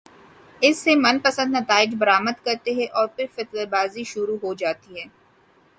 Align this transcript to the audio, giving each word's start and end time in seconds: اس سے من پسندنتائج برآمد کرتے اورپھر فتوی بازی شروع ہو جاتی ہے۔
اس 0.61 0.77
سے 0.77 0.95
من 0.95 1.19
پسندنتائج 1.23 1.93
برآمد 1.99 2.43
کرتے 2.45 2.71
اورپھر 2.91 3.25
فتوی 3.35 3.65
بازی 3.71 4.03
شروع 4.13 4.37
ہو 4.43 4.53
جاتی 4.53 4.99
ہے۔ 4.99 5.05